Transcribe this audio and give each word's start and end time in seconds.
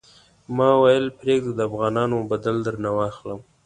ما 0.55 0.69
ویل 0.81 1.05
پرېږده 1.19 1.51
د 1.55 1.59
افغانانو 1.69 2.17
بدل 2.31 2.55
درنه 2.65 2.89
واخلم. 2.97 3.39